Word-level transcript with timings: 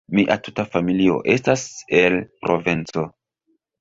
Mia 0.19 0.35
tuta 0.45 0.63
familio 0.75 1.19
estas 1.33 1.65
el 1.99 2.17
Provenco. 2.47 3.05